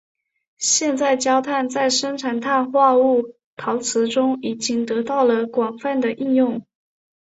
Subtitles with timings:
[0.57, 6.65] 现在焦炭在生产碳化物陶瓷中已经得到了广泛的应用。